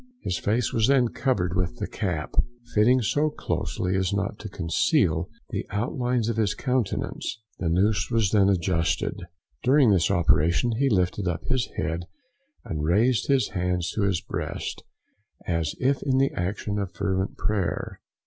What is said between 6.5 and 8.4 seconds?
countenance, the noose was